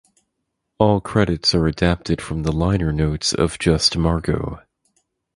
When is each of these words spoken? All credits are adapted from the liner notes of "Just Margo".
All 0.79 0.99
credits 0.99 1.53
are 1.53 1.67
adapted 1.67 2.21
from 2.23 2.41
the 2.41 2.51
liner 2.51 2.91
notes 2.91 3.35
of 3.35 3.59
"Just 3.59 3.95
Margo". 3.95 4.59